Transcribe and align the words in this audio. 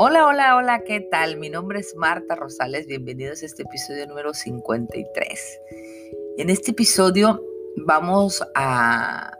Hola, 0.00 0.28
hola, 0.28 0.54
hola, 0.54 0.84
¿qué 0.84 1.00
tal? 1.00 1.38
Mi 1.38 1.50
nombre 1.50 1.80
es 1.80 1.96
Marta 1.96 2.36
Rosales, 2.36 2.86
bienvenidos 2.86 3.42
a 3.42 3.46
este 3.46 3.64
episodio 3.64 4.06
número 4.06 4.32
53. 4.32 5.60
En 6.36 6.50
este 6.50 6.70
episodio 6.70 7.42
vamos 7.84 8.40
a, 8.54 9.36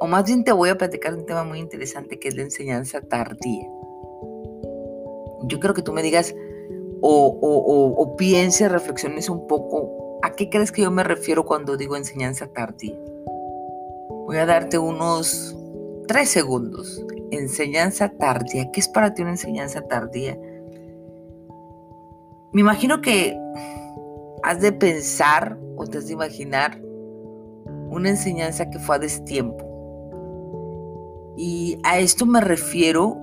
o 0.00 0.08
más 0.08 0.24
bien 0.24 0.42
te 0.42 0.50
voy 0.50 0.70
a 0.70 0.76
platicar 0.76 1.14
un 1.14 1.24
tema 1.24 1.44
muy 1.44 1.60
interesante 1.60 2.18
que 2.18 2.26
es 2.26 2.34
la 2.34 2.42
enseñanza 2.42 3.00
tardía. 3.00 3.68
Yo 5.44 5.60
quiero 5.60 5.72
que 5.72 5.82
tú 5.82 5.92
me 5.92 6.02
digas 6.02 6.34
o, 7.00 7.38
o, 7.40 8.02
o 8.02 8.16
pienses, 8.16 8.72
reflexiones 8.72 9.28
un 9.28 9.46
poco, 9.46 10.18
¿a 10.24 10.32
qué 10.32 10.50
crees 10.50 10.72
que 10.72 10.82
yo 10.82 10.90
me 10.90 11.04
refiero 11.04 11.44
cuando 11.44 11.76
digo 11.76 11.94
enseñanza 11.94 12.48
tardía? 12.48 12.98
Voy 14.08 14.38
a 14.38 14.46
darte 14.46 14.78
unos 14.78 15.56
tres 16.08 16.28
segundos 16.28 17.06
enseñanza 17.30 18.08
tardía. 18.08 18.70
¿Qué 18.72 18.80
es 18.80 18.88
para 18.88 19.14
ti 19.14 19.22
una 19.22 19.32
enseñanza 19.32 19.82
tardía? 19.82 20.38
Me 22.52 22.60
imagino 22.60 23.00
que 23.00 23.36
has 24.42 24.60
de 24.60 24.72
pensar 24.72 25.58
o 25.76 25.86
te 25.86 25.98
has 25.98 26.06
de 26.06 26.14
imaginar 26.14 26.80
una 27.90 28.10
enseñanza 28.10 28.68
que 28.70 28.78
fue 28.78 28.96
a 28.96 28.98
destiempo. 28.98 29.64
Y 31.36 31.78
a 31.82 31.98
esto 31.98 32.24
me 32.24 32.40
refiero, 32.40 33.16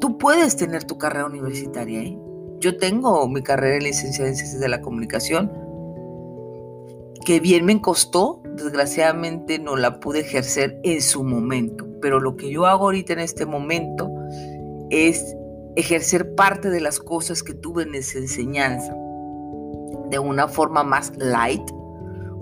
tú 0.00 0.18
puedes 0.18 0.56
tener 0.56 0.84
tu 0.84 0.98
carrera 0.98 1.26
universitaria. 1.26 2.02
¿eh? 2.02 2.18
Yo 2.60 2.76
tengo 2.76 3.26
mi 3.28 3.42
carrera 3.42 3.76
en 3.76 3.84
licenciada 3.84 4.30
en 4.30 4.36
Ciencias 4.36 4.60
de 4.60 4.68
la 4.68 4.80
Comunicación, 4.80 5.50
que 7.24 7.40
bien 7.40 7.64
me 7.64 7.80
costó, 7.80 8.42
desgraciadamente 8.56 9.58
no 9.58 9.76
la 9.76 10.00
pude 10.00 10.20
ejercer 10.20 10.78
en 10.82 11.00
su 11.00 11.24
momento 11.24 11.84
pero 12.04 12.20
lo 12.20 12.36
que 12.36 12.50
yo 12.50 12.66
hago 12.66 12.84
ahorita 12.84 13.14
en 13.14 13.20
este 13.20 13.46
momento 13.46 14.10
es 14.90 15.34
ejercer 15.74 16.34
parte 16.34 16.68
de 16.68 16.82
las 16.82 16.98
cosas 16.98 17.42
que 17.42 17.54
tuve 17.54 17.84
en 17.84 17.94
esa 17.94 18.18
enseñanza 18.18 18.94
de 20.10 20.18
una 20.18 20.46
forma 20.46 20.84
más 20.84 21.14
light. 21.16 21.66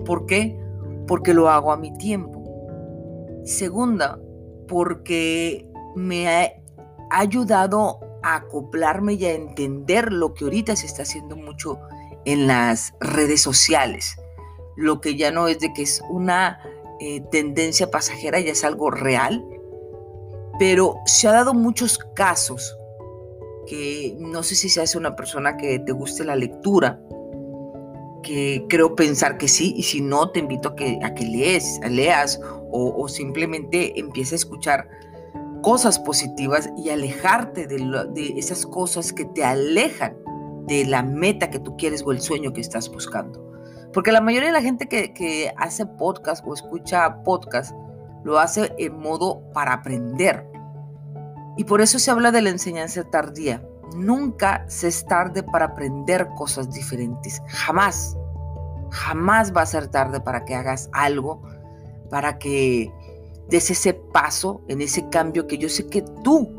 ¿Por 0.03 0.25
qué? 0.25 0.59
Porque 1.07 1.33
lo 1.33 1.49
hago 1.49 1.71
a 1.71 1.77
mi 1.77 1.97
tiempo. 1.97 2.43
Segunda, 3.45 4.19
porque 4.67 5.65
me 5.95 6.27
ha 6.27 6.51
ayudado 7.09 8.01
a 8.21 8.35
acoplarme 8.35 9.13
y 9.13 9.23
a 9.23 9.31
entender 9.31 10.11
lo 10.11 10.33
que 10.33 10.43
ahorita 10.43 10.75
se 10.75 10.87
está 10.87 11.03
haciendo 11.03 11.37
mucho 11.37 11.79
en 12.25 12.47
las 12.47 12.93
redes 12.99 13.39
sociales. 13.39 14.17
Lo 14.75 15.01
que 15.01 15.15
ya 15.15 15.31
no 15.31 15.47
es 15.47 15.59
de 15.59 15.73
que 15.73 15.83
es 15.83 16.01
una 16.09 16.59
eh, 16.99 17.21
tendencia 17.31 17.91
pasajera, 17.91 18.39
ya 18.39 18.51
es 18.51 18.63
algo 18.63 18.91
real, 18.91 19.45
pero 20.59 20.97
se 21.05 21.27
ha 21.27 21.31
dado 21.31 21.53
muchos 21.53 21.97
casos 22.15 22.77
que 23.67 24.15
no 24.19 24.43
sé 24.43 24.55
si 24.55 24.69
seas 24.69 24.95
una 24.95 25.15
persona 25.15 25.57
que 25.57 25.79
te 25.79 25.91
guste 25.91 26.23
la 26.23 26.35
lectura, 26.35 27.01
que 28.21 28.65
creo 28.69 28.95
pensar 28.95 29.37
que 29.37 29.47
sí, 29.47 29.73
y 29.75 29.83
si 29.83 30.01
no, 30.01 30.29
te 30.31 30.39
invito 30.39 30.69
a 30.69 30.75
que, 30.75 30.99
a 31.03 31.13
que 31.13 31.25
lees, 31.25 31.79
leas 31.89 32.39
o, 32.71 33.07
simplemente 33.07 33.99
empieces 33.99 34.33
a 34.33 34.35
escuchar 34.35 34.87
cosas 35.61 35.99
positivas 35.99 36.69
y 36.77 36.89
alejarte 36.89 37.67
de, 37.67 37.77
de 38.13 38.39
esas 38.39 38.65
cosas 38.65 39.13
que 39.13 39.25
te 39.25 39.43
alejan 39.43 40.17
de 40.65 40.85
la 40.85 41.03
meta 41.03 41.49
que 41.49 41.59
tú 41.59 41.77
quieres 41.77 42.03
o 42.05 42.11
el 42.11 42.21
sueño 42.21 42.51
que 42.53 42.61
estás 42.61 42.89
buscando. 42.89 43.52
Porque 43.93 44.11
la 44.11 44.21
mayoría 44.21 44.49
de 44.49 44.53
la 44.53 44.61
gente 44.61 44.87
que, 44.87 45.13
que 45.13 45.53
hace 45.57 45.85
podcast 45.85 46.45
o 46.45 46.53
escucha 46.53 47.23
podcast 47.23 47.75
lo 48.23 48.39
hace 48.39 48.73
en 48.77 48.99
modo 48.99 49.41
para 49.53 49.73
aprender. 49.73 50.47
Y 51.57 51.65
por 51.65 51.81
eso 51.81 51.99
se 51.99 52.09
habla 52.09 52.31
de 52.31 52.41
la 52.41 52.49
enseñanza 52.49 53.03
tardía. 53.03 53.63
Nunca 53.95 54.65
se 54.67 54.87
es 54.87 55.05
tarde 55.05 55.43
para 55.43 55.65
aprender 55.65 56.27
cosas 56.35 56.71
diferentes. 56.71 57.41
Jamás. 57.47 58.17
Jamás 58.89 59.55
va 59.55 59.61
a 59.61 59.65
ser 59.65 59.87
tarde 59.87 60.19
para 60.19 60.45
que 60.45 60.55
hagas 60.55 60.89
algo, 60.93 61.41
para 62.09 62.37
que 62.39 62.91
des 63.49 63.69
ese 63.69 63.93
paso 63.93 64.61
en 64.67 64.81
ese 64.81 65.09
cambio 65.09 65.47
que 65.47 65.57
yo 65.57 65.69
sé 65.69 65.87
que 65.87 66.03
tú 66.23 66.49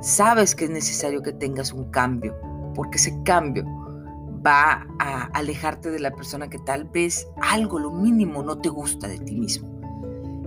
sabes 0.00 0.54
que 0.54 0.64
es 0.64 0.70
necesario 0.70 1.22
que 1.22 1.32
tengas 1.32 1.72
un 1.72 1.90
cambio, 1.90 2.34
porque 2.74 2.96
ese 2.96 3.22
cambio 3.24 3.64
va 4.44 4.86
a 4.98 5.24
alejarte 5.34 5.90
de 5.90 6.00
la 6.00 6.10
persona 6.12 6.48
que 6.48 6.58
tal 6.58 6.84
vez 6.84 7.26
algo, 7.42 7.78
lo 7.78 7.90
mínimo, 7.90 8.42
no 8.42 8.58
te 8.58 8.68
gusta 8.68 9.08
de 9.08 9.18
ti 9.18 9.34
mismo. 9.34 9.68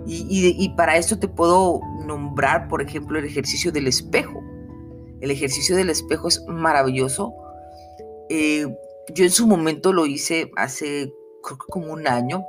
Y, 0.05 0.69
para 0.75 0.97
eso 0.97 1.17
te 1.17 1.29
puedo 1.29 1.79
nombrar, 2.05 2.67
por 2.67 2.81
ejemplo, 2.81 3.17
el 3.19 3.25
ejercicio 3.25 3.71
del 3.71 3.87
espejo. 3.87 4.43
El 5.21 5.31
ejercicio 5.31 5.77
del 5.77 5.89
espejo 5.89 6.27
es 6.27 6.43
maravilloso. 6.47 7.33
Eh, 8.29 8.67
yo 9.13 9.23
en 9.23 9.31
su 9.31 9.47
momento 9.47 9.93
lo 9.93 10.05
hice 10.05 10.51
hace 10.57 11.13
creo 11.43 11.57
que 11.57 11.65
como 11.69 11.93
un 11.93 12.07
año 12.07 12.45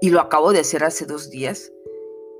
y 0.00 0.10
lo 0.10 0.20
acabo 0.20 0.52
de 0.52 0.60
hacer 0.60 0.84
hace 0.84 1.04
dos 1.04 1.30
días 1.30 1.70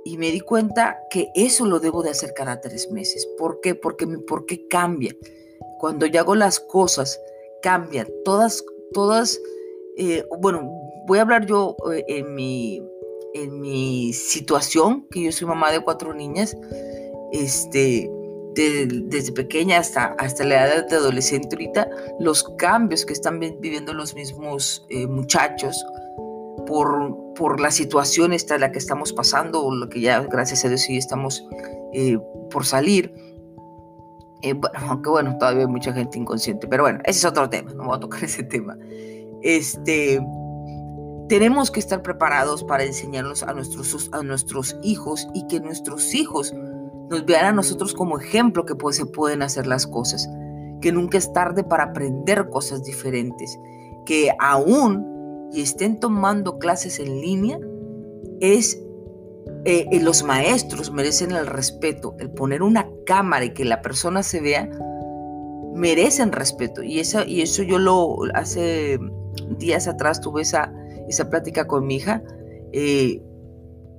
y 0.04 0.16
me 0.16 0.30
di 0.30 0.40
cuenta 0.40 1.02
que 1.10 1.30
eso 1.34 1.66
lo 1.66 1.78
debo 1.78 2.02
de 2.02 2.10
hacer 2.10 2.32
cada 2.34 2.60
tres 2.60 2.90
meses. 2.90 3.28
¿Por 3.38 3.60
qué? 3.60 3.74
Porque 3.74 4.06
mi 4.06 4.18
cambia. 4.68 5.14
Cuando 5.78 6.06
yo 6.06 6.20
hago 6.20 6.34
las 6.34 6.58
cosas, 6.58 7.20
cambian. 7.62 8.06
Todas, 8.24 8.64
todas, 8.92 9.40
eh, 9.96 10.24
bueno, 10.40 10.68
voy 11.06 11.18
a 11.18 11.22
hablar 11.22 11.46
yo 11.46 11.76
eh, 11.92 12.04
en 12.08 12.34
mi 12.34 12.82
en 13.32 13.60
mi 13.60 14.12
situación, 14.12 15.06
que 15.08 15.22
yo 15.22 15.30
soy 15.30 15.46
mamá 15.46 15.70
de 15.70 15.78
cuatro 15.78 16.12
niñas, 16.12 16.56
este, 17.30 18.10
desde 18.56 19.30
pequeña 19.30 19.78
hasta, 19.78 20.16
hasta 20.18 20.42
la 20.42 20.66
edad 20.66 20.88
de 20.88 20.96
adolescente 20.96 21.48
ahorita, 21.52 21.88
los 22.18 22.42
cambios 22.58 23.06
que 23.06 23.12
están 23.12 23.38
viviendo 23.38 23.94
los 23.94 24.16
mismos 24.16 24.84
eh, 24.90 25.06
muchachos 25.06 25.80
por, 26.66 27.14
por 27.34 27.60
la 27.60 27.70
situación 27.70 28.32
esta 28.32 28.58
la 28.58 28.72
que 28.72 28.80
estamos 28.80 29.12
pasando, 29.12 29.64
o 29.64 29.72
lo 29.72 29.88
que 29.88 30.00
ya 30.00 30.18
gracias 30.22 30.64
a 30.64 30.68
Dios 30.68 30.80
sí 30.80 30.96
estamos 30.96 31.46
por 32.50 32.66
salir. 32.66 33.29
Eh, 34.42 34.54
bueno, 34.54 34.78
aunque 34.88 35.10
bueno, 35.10 35.38
todavía 35.38 35.62
hay 35.62 35.68
mucha 35.68 35.92
gente 35.92 36.18
inconsciente, 36.18 36.66
pero 36.66 36.84
bueno, 36.84 37.00
ese 37.04 37.18
es 37.18 37.24
otro 37.24 37.48
tema, 37.48 37.72
no 37.74 37.84
voy 37.84 37.96
a 37.96 38.00
tocar 38.00 38.24
ese 38.24 38.42
tema. 38.42 38.76
Este, 39.42 40.20
tenemos 41.28 41.70
que 41.70 41.80
estar 41.80 42.02
preparados 42.02 42.64
para 42.64 42.84
enseñarnos 42.84 43.42
a 43.42 43.52
nuestros, 43.52 44.10
a 44.12 44.22
nuestros 44.22 44.76
hijos 44.82 45.28
y 45.34 45.46
que 45.46 45.60
nuestros 45.60 46.14
hijos 46.14 46.52
nos 47.08 47.24
vean 47.24 47.46
a 47.46 47.52
nosotros 47.52 47.94
como 47.94 48.18
ejemplo 48.18 48.64
que 48.64 48.74
pues, 48.74 48.96
se 48.96 49.06
pueden 49.06 49.42
hacer 49.42 49.66
las 49.66 49.86
cosas, 49.86 50.28
que 50.80 50.92
nunca 50.92 51.18
es 51.18 51.32
tarde 51.32 51.64
para 51.64 51.84
aprender 51.84 52.48
cosas 52.50 52.84
diferentes, 52.84 53.58
que 54.06 54.30
aún 54.38 55.06
y 55.52 55.62
estén 55.62 55.98
tomando 55.98 56.58
clases 56.58 57.00
en 57.00 57.20
línea, 57.20 57.58
es 58.40 58.80
eh, 59.64 59.86
los 60.00 60.22
maestros 60.22 60.90
merecen 60.90 61.32
el 61.32 61.46
respeto, 61.46 62.14
el 62.18 62.30
poner 62.30 62.62
una 62.62 62.86
cámara 63.06 63.44
y 63.44 63.54
que 63.54 63.64
la 63.64 63.82
persona 63.82 64.22
se 64.22 64.40
vea, 64.40 64.68
merecen 65.74 66.32
respeto. 66.32 66.82
Y, 66.82 67.00
esa, 67.00 67.24
y 67.24 67.42
eso 67.42 67.62
yo 67.62 67.78
lo 67.78 68.18
hace 68.34 68.98
días 69.58 69.86
atrás 69.86 70.20
tuve 70.20 70.42
esa 70.42 70.72
esa 71.10 71.28
plática 71.28 71.66
con 71.66 71.86
mi 71.86 71.96
hija, 71.96 72.22
eh, 72.72 73.20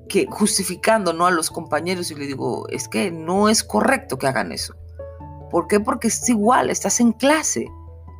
que 0.07 0.25
justificando 0.29 1.13
¿no? 1.13 1.27
a 1.27 1.31
los 1.31 1.51
compañeros 1.51 2.09
y 2.09 2.15
le 2.15 2.25
digo, 2.25 2.67
es 2.69 2.87
que 2.87 3.11
no 3.11 3.49
es 3.49 3.63
correcto 3.63 4.17
que 4.17 4.27
hagan 4.27 4.51
eso. 4.51 4.73
¿Por 5.49 5.67
qué? 5.67 5.79
Porque 5.79 6.07
es 6.07 6.27
igual, 6.29 6.69
estás 6.69 6.99
en 6.99 7.11
clase. 7.11 7.67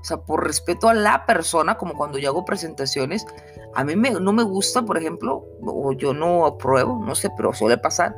O 0.02 0.04
sea, 0.04 0.18
por 0.18 0.46
respeto 0.46 0.90
a 0.90 0.94
la 0.94 1.26
persona, 1.26 1.78
como 1.78 1.94
cuando 1.94 2.18
yo 2.18 2.30
hago 2.30 2.44
presentaciones, 2.44 3.26
a 3.76 3.84
mí 3.84 3.96
no 3.96 4.34
me 4.34 4.44
gusta, 4.44 4.84
por 4.84 4.98
ejemplo, 4.98 5.46
o 5.62 5.94
yo 5.94 6.14
no 6.14 6.46
apruebo, 6.46 7.04
no 7.06 7.16
sé, 7.16 7.30
pero 7.36 7.54
suele 7.54 7.78
pasar, 7.78 8.16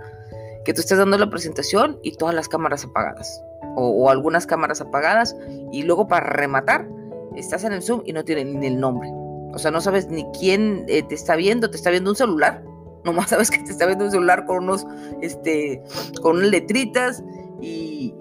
que 0.66 0.74
tú 0.74 0.81
estés 0.81 0.98
dando 0.98 1.18
la 1.18 1.30
presentación 1.30 2.00
y 2.04 2.16
todas 2.16 2.33
las 2.33 2.48
cámaras 2.48 2.86
apagadas, 2.86 3.42
o, 3.75 3.88
o 3.88 4.10
algunas 4.10 4.45
cámaras 4.45 4.81
apagadas, 4.81 5.36
y 5.72 5.83
luego 5.83 6.07
para 6.07 6.27
rematar, 6.27 6.88
estás 7.36 7.63
en 7.63 7.74
el 7.74 7.81
Zoom 7.81 8.01
y 8.06 8.13
no 8.13 8.24
tienen 8.24 8.60
ni 8.60 8.68
el 8.68 8.80
nombre. 8.80 9.10
O 9.54 9.60
sea, 9.60 9.72
no 9.72 9.81
sabes 9.81 10.07
ni 10.10 10.25
quién 10.39 10.83
eh, 10.88 11.04
te 11.04 11.16
está 11.16 11.36
viendo, 11.36 11.69
te 11.69 11.77
está 11.77 11.92
viendo 11.92 12.10
un 12.10 12.16
celular. 12.16 12.63
Nomás 13.04 13.30
sabes 13.30 13.51
que 13.51 13.60
te 13.60 13.72
está 13.72 13.86
viendo 13.86 14.06
un 14.06 14.12
celular 14.12 14.45
con 14.45 14.63
unos, 14.63 14.86
este, 15.22 15.81
con 16.22 16.38
unas 16.38 16.50
letritas 16.50 17.24
y, 17.62 18.13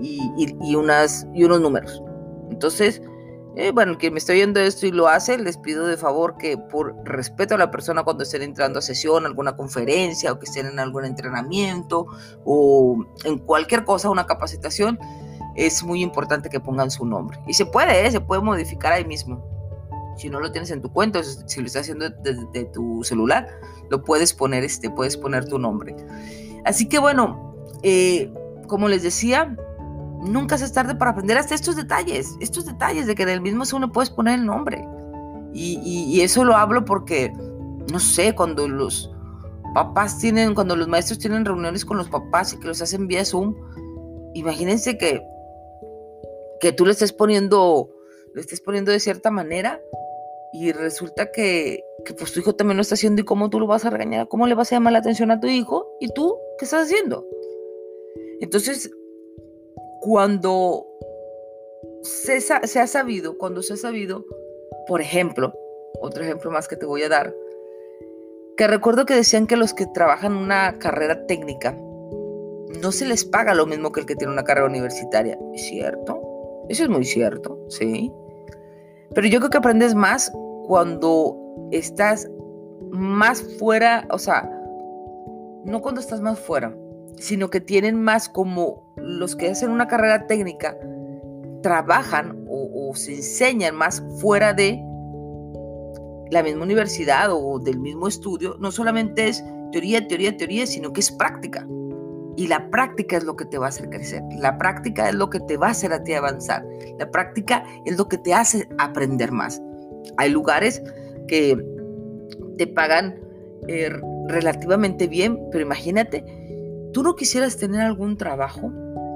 unas, 0.77 1.27
y 1.35 1.45
unos 1.45 1.61
números. 1.61 2.03
Entonces, 2.51 3.03
eh, 3.55 3.71
bueno, 3.71 3.99
quien 3.99 4.15
me 4.15 4.19
está 4.19 4.33
viendo 4.33 4.61
esto 4.61 4.87
y 4.87 4.93
lo 4.93 5.09
hace, 5.09 5.37
les 5.37 5.59
pido 5.59 5.87
de 5.87 5.99
favor 5.99 6.37
que 6.39 6.57
por 6.57 6.97
respeto 7.05 7.55
a 7.55 7.59
la 7.59 7.71
persona 7.71 8.03
cuando 8.03 8.23
estén 8.23 8.43
entrando 8.43 8.79
a 8.79 8.83
sesión, 8.83 9.27
alguna 9.27 9.57
conferencia 9.57 10.33
o 10.33 10.39
que 10.39 10.47
estén 10.47 10.67
en 10.67 10.79
algún 10.79 11.05
entrenamiento 11.05 12.07
o 12.45 13.05
en 13.25 13.39
cualquier 13.39 13.85
cosa, 13.85 14.09
una 14.09 14.25
capacitación, 14.25 14.99
es 15.55 15.83
muy 15.83 16.03
importante 16.03 16.49
que 16.49 16.61
pongan 16.61 16.91
su 16.91 17.05
nombre. 17.05 17.39
Y 17.47 17.53
se 17.53 17.67
puede, 17.67 18.07
¿eh? 18.07 18.11
se 18.11 18.21
puede 18.21 18.41
modificar 18.41 18.95
ahí 18.95 19.05
mismo. 19.05 19.45
Si 20.17 20.31
no 20.31 20.41
lo 20.41 20.51
tienes 20.51 20.71
en 20.71 20.81
tu 20.81 20.91
cuenta, 20.91 21.23
si 21.23 21.61
lo 21.61 21.67
estás 21.67 21.83
haciendo 21.83 22.09
desde 22.09 22.65
tu 22.67 23.03
celular, 23.05 23.49
lo 23.91 24.03
puedes 24.03 24.33
poner, 24.33 24.65
este, 24.65 24.89
puedes 24.89 25.17
poner 25.19 25.47
tu 25.47 25.59
nombre. 25.59 25.95
Así 26.65 26.89
que 26.89 26.99
bueno, 26.99 27.55
eh, 27.83 28.33
como 28.67 28.89
les 28.89 29.03
decía, 29.03 29.57
Nunca 30.23 30.55
es 30.55 30.73
tarde 30.73 30.95
para 30.95 31.11
aprender 31.11 31.37
hasta 31.37 31.55
estos 31.55 31.75
detalles, 31.75 32.37
estos 32.41 32.65
detalles 32.65 33.07
de 33.07 33.15
que 33.15 33.25
en 33.25 33.29
el 33.29 33.41
mismo 33.41 33.65
uno 33.75 33.91
puedes 33.91 34.09
poner 34.09 34.39
el 34.39 34.47
nombre. 34.47 34.87
Y, 35.53 35.81
y, 35.85 36.21
eso 36.23 36.45
lo 36.45 36.57
hablo 36.57 36.85
porque, 36.85 37.31
no 37.91 37.99
sé, 37.99 38.35
cuando 38.35 38.69
los 38.69 39.13
papás 39.75 40.19
tienen, 40.19 40.55
cuando 40.55 40.77
los 40.77 40.89
maestros 40.89 41.19
tienen 41.19 41.45
reuniones 41.45 41.85
con 41.85 41.97
los 41.99 42.09
papás 42.09 42.53
y 42.53 42.59
que 42.59 42.69
los 42.69 42.81
hacen 42.81 43.07
vía 43.07 43.25
Zoom, 43.25 43.55
imagínense 44.33 44.97
que, 44.97 45.23
que 46.61 46.73
tú 46.73 46.87
le 46.87 46.93
estés 46.93 47.13
poniendo, 47.13 47.91
le 48.35 48.41
estés 48.41 48.61
poniendo 48.61 48.93
de 48.93 49.01
cierta 49.01 49.31
manera 49.31 49.81
y 50.53 50.73
resulta 50.73 51.33
que, 51.33 51.83
que 52.05 52.15
pues 52.15 52.33
tu 52.33 52.41
hijo 52.41 52.55
también 52.55 52.77
lo 52.77 52.83
está 52.83 52.95
haciendo 52.95 53.21
y 53.21 53.25
cómo 53.25 53.51
tú 53.51 53.59
lo 53.61 53.67
vas 53.67 53.85
a 53.85 53.91
regañar, 53.91 54.29
cómo 54.29 54.47
le 54.47 54.55
vas 54.55 54.73
a 54.73 54.77
llamar 54.77 54.93
la 54.93 55.01
atención 55.01 55.31
a 55.31 55.41
tu 55.41 55.49
hijo 55.49 55.87
y 56.01 56.09
tú, 56.15 56.37
¿qué 56.59 56.65
estás 56.65 56.85
haciendo? 56.85 57.27
Entonces, 58.41 58.91
cuando 60.03 60.85
se, 62.03 62.39
ha 62.53 62.87
sabido, 62.89 63.39
cuando 63.39 63.63
se 63.63 63.75
ha 63.75 63.77
sabido, 63.77 64.25
por 64.89 65.01
ejemplo, 65.01 65.55
otro 66.01 66.25
ejemplo 66.25 66.51
más 66.51 66.67
que 66.67 66.77
te 66.77 66.87
voy 66.87 67.05
a 67.05 67.09
dar, 67.09 67.33
que 68.57 68.67
recuerdo 68.67 69.07
que 69.07 69.15
decían 69.15 69.47
que 69.47 69.57
los 69.57 69.73
que 69.73 69.87
trabajan 69.87 70.35
una 70.35 70.77
carrera 70.81 71.25
técnica 71.27 71.79
no 72.81 72.91
se 72.91 73.07
les 73.07 73.25
paga 73.25 73.55
lo 73.55 73.65
mismo 73.65 73.93
que 73.93 74.01
el 74.01 74.07
que 74.07 74.17
tiene 74.17 74.33
una 74.33 74.43
carrera 74.43 74.67
universitaria. 74.67 75.39
¿Es 75.55 75.63
cierto? 75.63 76.21
Eso 76.69 76.83
es 76.83 76.89
muy 76.89 77.05
cierto, 77.05 77.65
sí. 77.69 78.13
Pero 79.15 79.29
yo 79.29 79.39
creo 79.39 79.51
que 79.51 79.59
aprendes 79.59 79.95
más 79.95 80.33
cuando 80.67 81.39
estás 81.71 82.29
más 82.91 83.41
fuera, 83.57 84.05
o 84.11 84.19
sea, 84.19 84.51
no 85.65 85.81
cuando 85.81 86.01
estás 86.01 86.21
más 86.21 86.41
fuera, 86.41 86.77
sino 87.19 87.50
que 87.50 87.61
tienen 87.61 88.00
más 88.00 88.29
como 88.29 88.93
los 88.97 89.37
que 89.37 89.50
hacen 89.50 89.70
una 89.70 89.88
carrera 89.88 90.26
técnica, 90.26 90.76
trabajan 91.62 92.44
o, 92.49 92.93
se 92.94 93.14
enseñan 93.14 93.75
más 93.75 94.03
fuera 94.20 94.53
de 94.53 94.79
la 96.31 96.43
misma 96.43 96.64
universidad 96.64 97.29
o 97.31 97.59
del 97.59 97.79
mismo 97.79 98.06
estudio, 98.06 98.56
no 98.59 98.70
solamente 98.70 99.29
es 99.29 99.43
teoría, 99.70 100.06
teoría, 100.06 100.37
teoría, 100.37 100.67
sino 100.67 100.93
que 100.93 101.00
es 101.00 101.11
práctica. 101.11 101.67
Y 102.37 102.49
la 102.49 102.70
práctica 102.70 103.17
es 103.17 103.25
lo 103.25 103.37
que 103.37 103.44
te 103.44 103.58
va 103.58 103.67
a 103.67 103.69
hacer 103.69 103.88
crecer. 103.88 104.23
La 104.38 104.58
práctica 104.58 105.08
es 105.08 105.15
lo 105.15 105.31
que 105.31 105.41
te 105.41 105.56
va 105.56 105.69
a 105.69 105.70
hacer 105.70 105.93
a 105.93 106.03
ti 106.03 106.15
avanzar. 106.15 106.65
La 106.99 107.11
práctica 107.11 107.65
es 107.85 107.97
lo 107.97 108.08
que 108.08 108.19
te 108.19 108.35
hace 108.35 108.69
aprender 108.79 109.32
más. 109.32 109.61
Hay 110.17 110.31
lugares 110.31 110.82
que 111.29 111.56
te 112.58 112.67
pagan 112.67 113.19
eh, 113.69 113.91
relativamente 114.29 115.06
bien, 115.06 115.38
pero 115.50 115.65
imagínate, 115.65 116.25
tú 116.93 117.03
no 117.03 117.15
quisieras 117.15 117.56
tener 117.56 117.81
algún 117.81 118.17
trabajo 118.17 118.73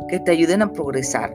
que 0.09 0.21
te 0.21 0.31
ayuden 0.31 0.63
a 0.63 0.73
progresar. 0.73 1.35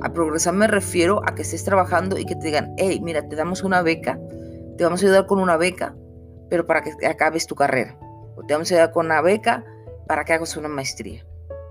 A 0.00 0.12
progresar 0.12 0.54
me 0.54 0.66
refiero 0.66 1.20
a 1.26 1.34
que 1.34 1.42
estés 1.42 1.64
trabajando 1.64 2.18
y 2.18 2.24
que 2.24 2.36
te 2.36 2.46
digan, 2.46 2.74
hey, 2.76 3.00
mira, 3.02 3.28
te 3.28 3.36
damos 3.36 3.62
una 3.62 3.82
beca, 3.82 4.18
te 4.76 4.84
vamos 4.84 5.02
a 5.02 5.06
ayudar 5.06 5.26
con 5.26 5.40
una 5.40 5.56
beca, 5.56 5.96
pero 6.48 6.66
para 6.66 6.82
que 6.82 7.06
acabes 7.06 7.46
tu 7.46 7.54
carrera. 7.54 7.98
O 8.36 8.44
te 8.46 8.54
vamos 8.54 8.70
a 8.70 8.74
ayudar 8.74 8.92
con 8.92 9.06
una 9.06 9.20
beca 9.20 9.64
para 10.06 10.24
que 10.24 10.32
hagas 10.34 10.56
una 10.56 10.68
maestría. 10.68 11.26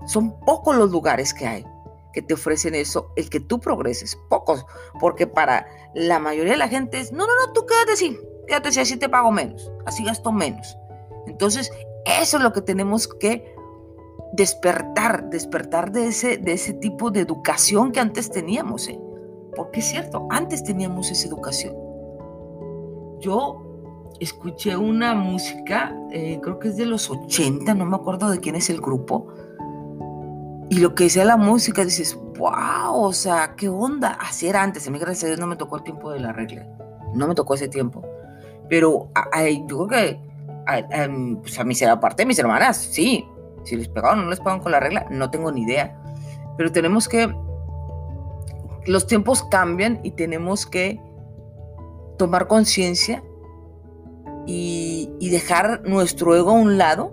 Son 0.06 0.38
pocos 0.40 0.76
los 0.76 0.90
lugares 0.90 1.32
que 1.32 1.46
hay 1.46 1.64
que 2.12 2.22
te 2.22 2.34
ofrecen 2.34 2.74
eso, 2.74 3.12
el 3.16 3.30
que 3.30 3.40
tú 3.40 3.60
progreses, 3.60 4.18
pocos, 4.28 4.64
porque 4.98 5.26
para 5.26 5.66
la 5.94 6.18
mayoría 6.18 6.52
de 6.52 6.58
la 6.58 6.68
gente 6.68 6.98
es, 6.98 7.12
no, 7.12 7.26
no, 7.26 7.46
no, 7.46 7.52
tú 7.52 7.66
quédate 7.66 7.92
así, 7.92 8.18
quédate 8.46 8.70
así, 8.70 8.80
así 8.80 8.96
te 8.96 9.08
pago 9.08 9.30
menos, 9.30 9.70
así 9.86 10.04
gasto 10.04 10.32
menos. 10.32 10.76
Entonces, 11.26 11.70
eso 12.04 12.36
es 12.36 12.42
lo 12.42 12.52
que 12.52 12.62
tenemos 12.62 13.08
que 13.08 13.54
despertar, 14.32 15.30
despertar 15.30 15.92
de 15.92 16.08
ese, 16.08 16.38
de 16.38 16.52
ese 16.52 16.74
tipo 16.74 17.10
de 17.10 17.20
educación 17.20 17.92
que 17.92 18.00
antes 18.00 18.30
teníamos, 18.30 18.88
¿eh? 18.88 19.00
porque 19.56 19.80
es 19.80 19.86
cierto, 19.86 20.26
antes 20.30 20.62
teníamos 20.62 21.10
esa 21.10 21.26
educación. 21.26 21.74
Yo 23.20 23.64
escuché 24.20 24.76
una 24.76 25.14
música, 25.14 25.96
eh, 26.12 26.38
creo 26.42 26.58
que 26.58 26.68
es 26.68 26.76
de 26.76 26.86
los 26.86 27.10
80, 27.10 27.74
no 27.74 27.84
me 27.84 27.96
acuerdo 27.96 28.30
de 28.30 28.38
quién 28.38 28.54
es 28.54 28.70
el 28.70 28.80
grupo, 28.80 29.28
y 30.70 30.80
lo 30.80 30.94
que 30.94 31.04
decía 31.04 31.24
la 31.24 31.38
música, 31.38 31.84
dices, 31.84 32.18
wow, 32.38 32.94
o 32.94 33.12
sea, 33.12 33.54
qué 33.56 33.70
onda. 33.70 34.18
Así 34.20 34.46
era 34.46 34.62
antes, 34.62 34.86
a 34.86 34.90
mí 34.90 34.98
gracias 34.98 35.24
a 35.24 35.26
Dios 35.28 35.40
no 35.40 35.46
me 35.46 35.56
tocó 35.56 35.76
el 35.76 35.82
tiempo 35.82 36.10
de 36.10 36.20
la 36.20 36.32
regla, 36.32 36.66
no 37.14 37.26
me 37.26 37.34
tocó 37.34 37.54
ese 37.54 37.68
tiempo. 37.68 38.02
Pero 38.68 39.08
yo 39.66 39.86
creo 39.86 39.88
que 39.88 40.27
a, 40.68 41.08
pues 41.40 41.58
a 41.58 41.64
mí 41.64 41.74
será 41.74 41.98
parte 41.98 42.22
de 42.22 42.26
mis 42.26 42.38
hermanas, 42.38 42.76
sí, 42.76 43.26
si 43.64 43.76
les 43.76 43.88
pegaban 43.88 44.20
o 44.20 44.22
no 44.22 44.30
les 44.30 44.38
pegaban 44.38 44.60
con 44.60 44.72
la 44.72 44.80
regla, 44.80 45.06
no 45.10 45.30
tengo 45.30 45.50
ni 45.50 45.62
idea. 45.62 46.00
Pero 46.56 46.70
tenemos 46.70 47.08
que, 47.08 47.34
los 48.86 49.06
tiempos 49.06 49.42
cambian 49.44 50.00
y 50.02 50.12
tenemos 50.12 50.66
que 50.66 51.00
tomar 52.18 52.46
conciencia 52.46 53.22
y 54.46 55.28
dejar 55.30 55.82
nuestro 55.84 56.34
ego 56.34 56.50
a 56.50 56.54
un 56.54 56.78
lado. 56.78 57.12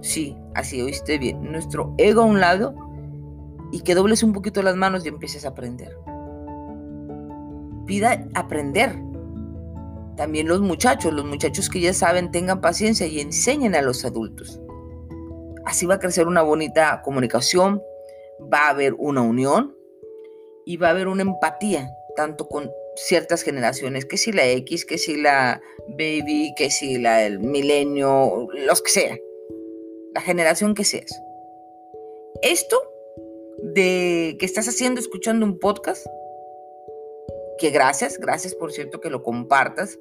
Sí, 0.00 0.36
así 0.54 0.82
oíste 0.82 1.18
bien, 1.18 1.52
nuestro 1.52 1.94
ego 1.98 2.22
a 2.22 2.24
un 2.24 2.40
lado 2.40 2.74
y 3.72 3.80
que 3.80 3.94
dobles 3.94 4.22
un 4.22 4.32
poquito 4.32 4.62
las 4.62 4.76
manos 4.76 5.04
y 5.04 5.08
empieces 5.08 5.44
a 5.44 5.48
aprender. 5.48 5.96
Pida 7.86 8.26
aprender. 8.34 9.11
También 10.16 10.48
los 10.48 10.60
muchachos, 10.60 11.12
los 11.12 11.24
muchachos 11.24 11.68
que 11.68 11.80
ya 11.80 11.94
saben, 11.94 12.30
tengan 12.30 12.60
paciencia 12.60 13.06
y 13.06 13.20
enseñen 13.20 13.74
a 13.74 13.82
los 13.82 14.04
adultos. 14.04 14.60
Así 15.64 15.86
va 15.86 15.94
a 15.94 15.98
crecer 15.98 16.26
una 16.26 16.42
bonita 16.42 17.02
comunicación, 17.02 17.82
va 18.52 18.66
a 18.66 18.70
haber 18.70 18.94
una 18.94 19.22
unión 19.22 19.76
y 20.66 20.76
va 20.76 20.88
a 20.88 20.90
haber 20.90 21.08
una 21.08 21.22
empatía, 21.22 21.88
tanto 22.16 22.48
con 22.48 22.70
ciertas 22.96 23.42
generaciones, 23.42 24.04
que 24.04 24.18
si 24.18 24.32
la 24.32 24.46
X, 24.46 24.84
que 24.84 24.98
si 24.98 25.16
la 25.16 25.60
baby, 25.88 26.52
que 26.56 26.70
si 26.70 26.98
la 26.98 27.24
el 27.24 27.38
milenio, 27.38 28.48
los 28.52 28.82
que 28.82 28.90
sean 28.90 29.18
la 30.14 30.20
generación 30.20 30.74
que 30.74 30.84
seas. 30.84 31.22
Esto 32.42 32.76
de 33.62 34.36
que 34.38 34.46
estás 34.46 34.68
haciendo, 34.68 35.00
escuchando 35.00 35.46
un 35.46 35.58
podcast, 35.58 36.06
que 37.62 37.70
gracias, 37.70 38.18
gracias 38.18 38.56
por 38.56 38.72
cierto 38.72 39.00
que 39.00 39.08
lo 39.08 39.22
compartas, 39.22 39.96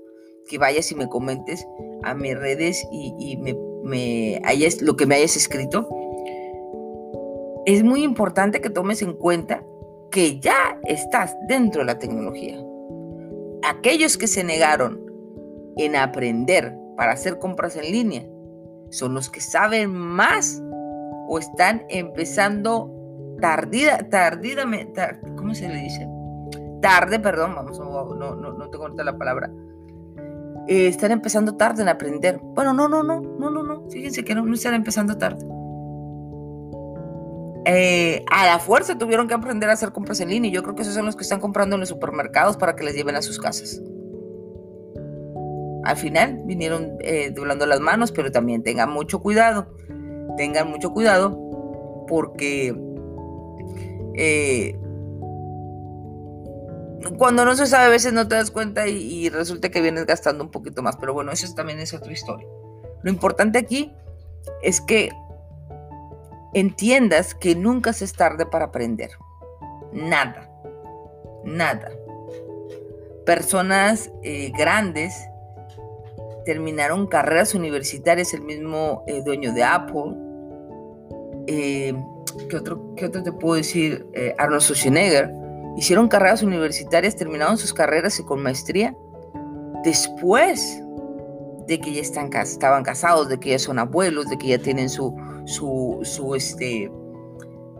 que 0.49 0.57
vayas 0.57 0.91
y 0.91 0.95
me 0.95 1.07
comentes 1.07 1.63
a 2.01 2.15
mis 2.15 2.35
redes 2.35 2.83
y, 2.91 3.37
me, 3.83 4.41
hayas, 4.43 4.81
lo 4.81 4.95
que 4.95 5.05
me 5.05 5.13
hayas 5.13 5.37
escrito. 5.37 5.87
Es 7.67 7.83
muy 7.83 8.01
importante 8.01 8.61
que 8.61 8.71
tomes 8.71 9.03
en 9.03 9.13
cuenta 9.13 9.63
que 10.09 10.39
ya 10.39 10.79
estás 10.85 11.37
dentro 11.47 11.81
de 11.81 11.85
la 11.85 11.99
tecnología. 11.99 12.59
Aquellos 13.63 14.17
que 14.17 14.25
se 14.25 14.43
negaron 14.43 14.99
en 15.77 15.95
aprender 15.95 16.75
para 16.97 17.11
hacer 17.11 17.37
compras 17.37 17.75
en 17.75 17.91
línea, 17.91 18.25
son 18.89 19.13
los 19.13 19.29
que 19.29 19.39
saben 19.39 19.91
más 19.93 20.59
o 21.27 21.37
están 21.37 21.85
empezando 21.89 22.91
tardida, 23.39 23.99
tardidamente, 24.09 24.99
¿cómo 25.37 25.53
se 25.53 25.69
le 25.69 25.75
dice? 25.75 26.07
Tarde, 26.81 27.19
perdón, 27.19 27.53
vamos, 27.55 27.79
no, 27.79 28.15
no, 28.15 28.35
no 28.35 28.69
tengo 28.69 28.85
ahorita 28.85 29.03
la 29.03 29.17
palabra. 29.17 29.51
Eh, 30.67 30.87
están 30.87 31.11
empezando 31.11 31.55
tarde 31.55 31.81
en 31.81 31.89
aprender. 31.89 32.39
Bueno, 32.41 32.73
no, 32.73 32.87
no, 32.87 33.03
no, 33.03 33.19
no, 33.19 33.49
no, 33.49 33.63
no. 33.63 33.89
Fíjense 33.89 34.23
que 34.23 34.35
no, 34.35 34.45
no 34.45 34.53
están 34.53 34.73
empezando 34.73 35.17
tarde. 35.17 35.45
Eh, 37.65 38.23
a 38.31 38.47
la 38.47 38.59
fuerza 38.59 38.97
tuvieron 38.97 39.27
que 39.27 39.33
aprender 39.33 39.69
a 39.69 39.73
hacer 39.73 39.91
compras 39.91 40.19
en 40.21 40.29
línea. 40.29 40.49
Y 40.49 40.53
yo 40.53 40.63
creo 40.63 40.75
que 40.75 40.83
esos 40.83 40.93
son 40.93 41.05
los 41.05 41.15
que 41.15 41.23
están 41.23 41.39
comprando 41.39 41.75
en 41.75 41.81
los 41.81 41.89
supermercados 41.89 42.57
para 42.57 42.75
que 42.75 42.83
les 42.83 42.95
lleven 42.95 43.15
a 43.15 43.21
sus 43.21 43.39
casas. 43.39 43.81
Al 45.83 45.97
final 45.97 46.41
vinieron 46.45 46.97
eh, 46.99 47.31
doblando 47.35 47.65
las 47.65 47.79
manos, 47.79 48.11
pero 48.11 48.31
también 48.31 48.63
tengan 48.63 48.91
mucho 48.91 49.19
cuidado. 49.19 49.67
Tengan 50.37 50.69
mucho 50.69 50.91
cuidado 50.91 52.05
porque 52.07 52.75
cuando 57.17 57.45
no 57.45 57.55
se 57.55 57.67
sabe 57.67 57.85
a 57.85 57.89
veces 57.89 58.13
no 58.13 58.27
te 58.27 58.35
das 58.35 58.51
cuenta 58.51 58.87
y, 58.87 59.29
resulta 59.29 59.69
que 59.69 59.81
vienes 59.81 60.05
gastando 60.05 60.43
un 60.43 60.51
poquito 60.51 60.81
más. 60.81 60.97
Pero 60.97 61.13
bueno, 61.13 61.31
eso 61.31 61.53
también 61.53 61.79
es 61.79 61.93
otra 61.93 62.11
historia. 62.11 62.47
Lo 63.03 63.09
importante 63.09 63.57
aquí 63.57 63.93
es 64.61 64.81
que 64.81 65.09
entiendas 66.53 67.33
que 67.33 67.55
nunca 67.55 67.93
se 67.93 68.05
es 68.05 68.13
tarde 68.13 68.45
para 68.45 68.65
aprender. 68.65 69.11
Nada. 69.93 70.49
Nada. 71.43 71.89
Personas 73.25 74.11
eh, 74.23 74.51
grandes 74.57 75.13
terminaron 76.45 77.07
carreras 77.07 77.53
universitarias, 77.53 78.33
el 78.33 78.41
mismo 78.41 79.03
eh, 79.07 79.21
dueño 79.23 79.53
de 79.53 79.63
Apple. 79.63 80.15
Eh, 81.47 81.93
¿qué, 82.49 82.57
otro, 82.57 82.93
¿Qué 82.95 83.05
otro 83.05 83.23
te 83.23 83.31
puedo 83.31 83.55
decir? 83.55 84.05
Arnold 84.37 84.61
Schwarzenegger. 84.61 85.40
Hicieron 85.77 86.07
carreras 86.07 86.43
universitarias, 86.43 87.15
terminaron 87.15 87.57
sus 87.57 87.73
carreras 87.73 88.19
y 88.19 88.23
con 88.23 88.41
maestría 88.41 88.95
después 89.83 90.81
de 91.67 91.79
que 91.79 91.93
ya 91.93 92.01
están, 92.01 92.29
estaban 92.33 92.83
casados, 92.83 93.29
de 93.29 93.39
que 93.39 93.51
ya 93.51 93.59
son 93.59 93.79
abuelos, 93.79 94.29
de 94.29 94.37
que 94.37 94.47
ya 94.47 94.57
tienen 94.57 94.89
su, 94.89 95.15
su, 95.45 95.99
su 96.03 96.35
este, 96.35 96.91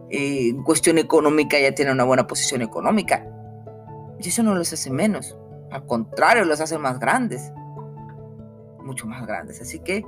eh, 0.09 0.55
cuestión 0.65 0.97
económica 0.97 1.59
ya 1.59 1.73
tienen 1.73 1.93
una 1.93 2.03
buena 2.03 2.27
posición 2.27 2.61
económica. 2.61 3.25
Y 4.19 4.27
eso 4.27 4.43
no 4.43 4.55
los 4.55 4.71
hace 4.71 4.91
menos. 4.91 5.37
Al 5.71 5.85
contrario, 5.85 6.45
los 6.45 6.59
hace 6.59 6.77
más 6.77 6.99
grandes. 6.99 7.51
Mucho 8.83 9.07
más 9.07 9.25
grandes. 9.25 9.61
Así 9.61 9.79
que 9.79 10.05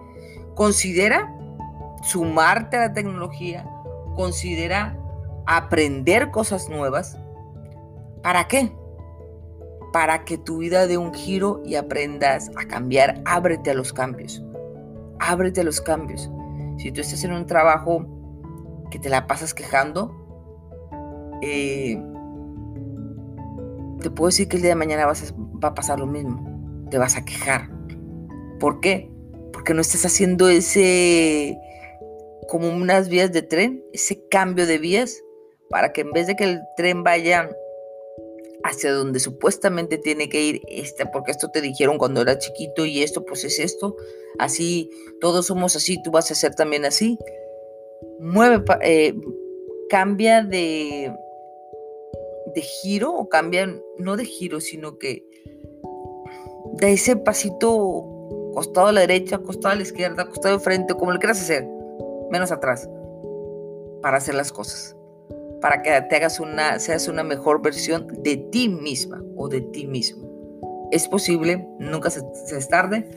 considera 0.56 1.34
sumarte 2.04 2.78
a 2.78 2.82
la 2.82 2.94
tecnología. 2.94 3.66
Considera 4.16 4.98
aprender 5.46 6.32
cosas 6.32 6.70
nuevas. 6.70 7.18
¿Para 8.24 8.48
qué? 8.48 8.72
Para 9.92 10.24
que 10.24 10.38
tu 10.38 10.60
vida 10.60 10.88
dé 10.88 10.98
un 10.98 11.14
giro 11.14 11.62
y 11.66 11.76
aprendas 11.76 12.50
a 12.56 12.66
cambiar. 12.66 13.22
Ábrete 13.26 13.72
a 13.72 13.74
los 13.74 13.92
cambios. 13.92 14.42
Ábrete 15.20 15.62
a 15.62 15.64
los 15.66 15.82
cambios. 15.82 16.32
Si 16.78 16.92
tú 16.92 17.02
estás 17.02 17.24
en 17.26 17.34
un 17.34 17.46
trabajo 17.46 18.06
que 18.90 18.98
te 18.98 19.10
la 19.10 19.28
pasas 19.28 19.54
quejando, 19.54 20.12
eh, 21.42 22.02
te 24.02 24.10
puedo 24.10 24.30
decir 24.30 24.48
que 24.48 24.56
el 24.56 24.62
día 24.62 24.72
de 24.72 24.76
mañana 24.76 25.06
vas 25.06 25.34
va 25.64 25.70
a 25.70 25.76
pasar 25.76 26.00
lo 26.00 26.08
mismo. 26.08 26.88
Te 26.90 26.98
vas 26.98 27.18
a 27.18 27.26
quejar. 27.26 27.70
¿Por 28.60 28.80
qué? 28.80 29.12
Porque 29.52 29.74
no 29.74 29.82
estás 29.82 30.06
haciendo 30.06 30.48
ese, 30.48 31.58
como 32.48 32.70
unas 32.70 33.10
vías 33.10 33.32
de 33.34 33.42
tren, 33.42 33.84
ese 33.94 34.26
cambio 34.30 34.66
de 34.66 34.78
vías, 34.78 35.22
para 35.70 35.92
que 35.92 36.02
en 36.02 36.12
vez 36.12 36.28
de 36.28 36.36
que 36.36 36.46
el 36.46 36.62
tren 36.78 37.04
vaya 37.04 37.50
hacia 38.64 38.94
donde 38.94 39.20
supuestamente 39.20 39.98
tiene 39.98 40.30
que 40.30 40.42
ir, 40.42 40.62
este, 40.68 41.06
porque 41.06 41.32
esto 41.32 41.50
te 41.50 41.62
dijeron 41.62 41.98
cuando 41.98 42.22
era 42.22 42.38
chiquito 42.38 42.86
y 42.86 43.04
esto 43.04 43.26
pues 43.26 43.44
es 43.44 43.60
esto, 43.60 43.96
así, 44.40 44.90
todos 45.20 45.48
somos 45.48 45.76
así, 45.76 46.02
tú 46.02 46.12
vas 46.12 46.32
a 46.32 46.36
ser 46.36 46.56
también 46.56 46.86
así. 46.86 47.20
Mueve, 48.20 48.64
eh, 48.82 49.14
cambia 49.90 50.44
de, 50.44 51.14
de 52.56 52.62
giro 52.62 53.14
o 53.14 53.28
cambia, 53.28 53.68
no 53.98 54.16
de 54.16 54.26
giro, 54.26 54.62
sino 54.62 54.98
que 54.98 55.26
da 56.74 56.90
ese 56.90 57.16
pasito 57.16 57.70
costado 58.54 58.88
a 58.88 58.92
la 58.92 59.02
derecha, 59.02 59.40
costado 59.40 59.74
a 59.74 59.76
la 59.76 59.82
izquierda, 59.82 60.28
costado 60.28 60.58
de 60.58 60.64
frente, 60.64 60.94
como 60.94 61.12
lo 61.12 61.20
quieras 61.20 61.42
hacer, 61.42 61.68
menos 62.32 62.52
atrás, 62.52 62.90
para 64.02 64.18
hacer 64.18 64.36
las 64.36 64.52
cosas, 64.52 64.96
para 65.64 65.82
que 65.82 66.02
te 66.10 66.18
hagas 66.18 66.42
una, 66.42 66.78
seas 66.78 67.08
una 67.08 67.24
mejor 67.24 67.62
versión 67.62 68.06
de 68.22 68.36
ti 68.36 68.68
misma 68.68 69.24
o 69.38 69.48
de 69.48 69.62
ti 69.62 69.88
mismo. 69.88 70.28
Es 70.92 71.08
posible, 71.08 71.66
nunca 71.80 72.10
se, 72.10 72.20
es 72.52 72.68
tarde. 72.68 73.10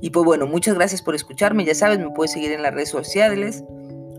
Y 0.00 0.10
pues 0.10 0.24
bueno, 0.24 0.46
muchas 0.46 0.76
gracias 0.76 1.02
por 1.02 1.16
escucharme. 1.16 1.64
Ya 1.64 1.74
sabes, 1.74 1.98
me 1.98 2.08
puedes 2.10 2.30
seguir 2.30 2.52
en 2.52 2.62
las 2.62 2.72
redes 2.72 2.90
sociales 2.90 3.64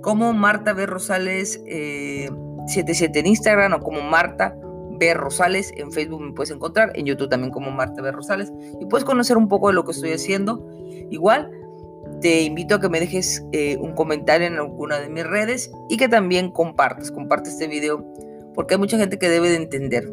como 0.01 0.34
Marta 0.34 0.74
B. 0.74 0.86
Rosales 0.86 1.62
77 1.63 3.18
eh, 3.18 3.22
en 3.22 3.28
Instagram 3.28 3.72
o 3.75 3.80
como 3.80 4.01
Marta 4.01 4.54
B. 5.00 5.13
Rosales 5.13 5.72
en 5.78 5.94
Facebook 5.94 6.20
me 6.20 6.34
puedes 6.34 6.51
encontrar, 6.51 6.92
en 6.96 7.06
YouTube 7.06 7.30
también 7.30 7.54
como 7.54 7.72
Marta 7.72 8.01
B. 8.01 8.12
Rosales 8.12 8.51
y 8.82 8.86
puedes 8.88 9.06
conocer 9.06 9.38
un 9.38 9.48
poco 9.48 9.70
de 9.70 9.75
lo 9.75 9.86
que 9.86 9.92
estoy 9.92 10.12
haciendo. 10.12 10.68
Igual 11.10 11.50
te 12.22 12.44
invito 12.44 12.75
a 12.75 12.80
que 12.80 12.90
me 12.90 13.00
dejes 13.00 13.44
eh, 13.51 13.78
un 13.78 13.94
comentario 13.94 14.48
en 14.48 14.56
alguna 14.56 15.00
de 15.00 15.10
mis 15.10 15.25
redes 15.25 15.72
y 15.90 15.98
que 15.98 16.08
también 16.08 16.51
compartas, 16.51 17.12
comparte 17.12 17.50
este 17.50 17.68
video 17.68 18.06
porque 18.54 18.75
hay 18.75 18.80
mucha 18.80 18.98
gente 18.98 19.18
que 19.18 19.30
debe 19.30 19.50
de 19.50 19.56
entender 19.56 20.12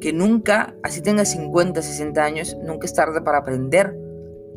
que 0.00 0.12
nunca, 0.12 0.74
así 0.82 1.00
tengas 1.00 1.30
50, 1.30 1.80
60 1.80 2.22
años, 2.22 2.56
nunca 2.62 2.86
es 2.86 2.94
tarde 2.94 3.20
para 3.22 3.38
aprender 3.38 3.96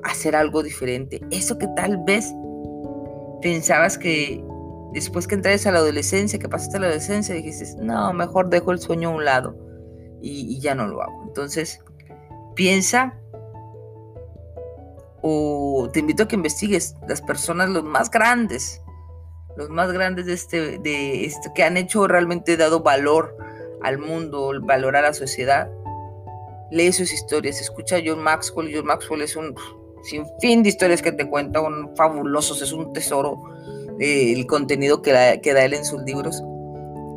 a 0.03 0.11
hacer 0.11 0.35
algo 0.35 0.63
diferente. 0.63 1.21
Eso 1.31 1.57
que 1.57 1.67
tal 1.75 2.03
vez 2.05 2.33
pensabas 3.41 3.97
que 3.97 4.43
después 4.93 5.27
que 5.27 5.35
entres 5.35 5.65
a 5.67 5.71
la 5.71 5.79
adolescencia, 5.79 6.39
que 6.39 6.49
pasaste 6.49 6.77
a 6.77 6.81
la 6.81 6.87
adolescencia, 6.87 7.35
dijiste, 7.35 7.65
no, 7.81 8.11
mejor 8.13 8.49
dejo 8.49 8.71
el 8.71 8.79
sueño 8.79 9.09
a 9.09 9.13
un 9.13 9.25
lado 9.25 9.55
y, 10.21 10.59
ya 10.59 10.75
no 10.75 10.87
lo 10.87 11.01
hago. 11.01 11.23
Entonces, 11.27 11.79
piensa 12.55 13.17
o 15.21 15.89
te 15.91 15.99
invito 15.99 16.23
a 16.23 16.27
que 16.27 16.35
investigues 16.35 16.95
las 17.07 17.21
personas, 17.21 17.69
los 17.69 17.83
más 17.83 18.09
grandes, 18.09 18.81
los 19.57 19.69
más 19.69 19.91
grandes 19.91 20.25
de 20.25 20.33
este, 20.33 20.77
de 20.79 21.25
este, 21.25 21.51
que 21.53 21.63
han 21.63 21.77
hecho 21.77 22.07
realmente 22.07 22.57
dado 22.57 22.81
valor 22.81 23.35
al 23.81 23.97
mundo, 23.97 24.51
valor 24.61 24.95
a 24.95 25.01
la 25.01 25.13
sociedad. 25.13 25.69
Lee 26.71 26.91
sus 26.93 27.11
historias, 27.11 27.59
escucha 27.59 27.97
a 27.97 28.01
John 28.05 28.21
Maxwell. 28.21 28.71
John 28.73 28.85
Maxwell 28.85 29.21
es 29.21 29.35
un 29.35 29.55
sin 30.03 30.25
fin 30.39 30.63
de 30.63 30.69
historias 30.69 31.01
que 31.01 31.11
te 31.11 31.29
cuentan, 31.29 31.95
fabulosos, 31.95 32.61
es 32.61 32.71
un 32.71 32.93
tesoro 32.93 33.39
eh, 33.99 34.31
el 34.31 34.47
contenido 34.47 35.01
que, 35.01 35.11
da, 35.11 35.41
que 35.41 35.53
da 35.53 35.65
él 35.65 35.73
en 35.73 35.83
sus 35.83 36.01
libros, 36.03 36.41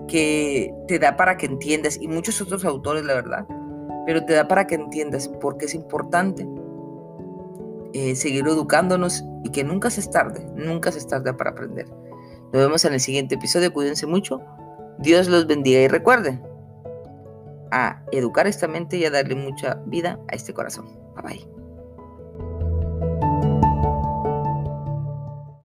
que 0.09 0.75
te 0.89 0.99
da 0.99 1.17
para 1.17 1.37
que 1.37 1.47
entiendas, 1.47 1.97
y 2.01 2.09
muchos 2.09 2.41
otros 2.41 2.65
autores, 2.65 3.05
la 3.05 3.15
verdad, 3.15 3.47
pero 4.05 4.25
te 4.25 4.33
da 4.33 4.49
para 4.49 4.67
que 4.67 4.75
entiendas 4.75 5.29
porque 5.41 5.67
es 5.67 5.75
importante 5.75 6.45
eh, 7.93 8.15
seguir 8.15 8.47
educándonos 8.47 9.25
y 9.45 9.51
que 9.51 9.65
nunca 9.65 9.91
se 9.91 10.01
es 10.01 10.11
tarde, 10.11 10.47
nunca 10.55 10.93
se 10.93 10.99
es 10.99 11.07
tarde 11.07 11.33
para 11.35 11.51
aprender. 11.51 11.87
Nos 12.53 12.63
vemos 12.63 12.85
en 12.85 12.95
el 12.95 13.01
siguiente 13.01 13.37
episodio, 13.37 13.73
cuídense 13.73 14.07
mucho, 14.07 14.41
Dios 14.99 15.29
los 15.29 15.47
bendiga 15.47 15.81
y 15.81 15.89
recuerden 15.89 16.43
a 17.71 18.03
educar 18.13 18.47
esta 18.47 18.69
mente 18.69 18.99
y 18.99 19.05
a 19.05 19.11
darle 19.11 19.35
mucha 19.35 19.75
vida 19.87 20.21
a 20.29 20.35
este 20.35 20.53
corazón. 20.53 20.87
Bye 21.15 21.23
bye. 21.23 21.62